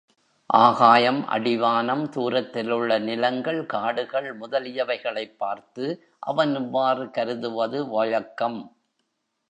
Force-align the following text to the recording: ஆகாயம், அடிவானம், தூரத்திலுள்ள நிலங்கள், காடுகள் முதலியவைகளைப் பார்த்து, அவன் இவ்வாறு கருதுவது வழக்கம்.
ஆகாயம், 0.45 1.25
அடிவானம், 1.29 2.09
தூரத்திலுள்ள 2.09 2.99
நிலங்கள், 2.99 3.65
காடுகள் 3.65 4.39
முதலியவைகளைப் 4.39 5.37
பார்த்து, 5.37 6.07
அவன் 6.19 6.55
இவ்வாறு 6.55 7.11
கருதுவது 7.11 7.87
வழக்கம். 7.89 8.75